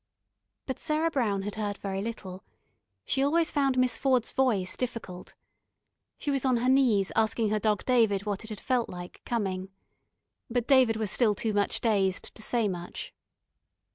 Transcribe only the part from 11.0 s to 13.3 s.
still too much dazed to say much.